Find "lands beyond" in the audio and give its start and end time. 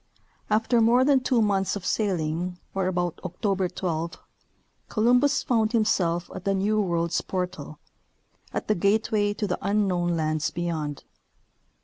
10.17-11.03